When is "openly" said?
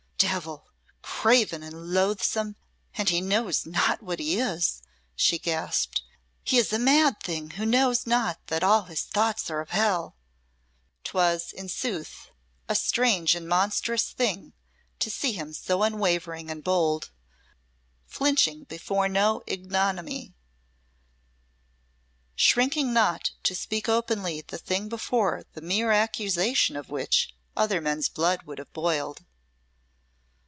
23.89-24.41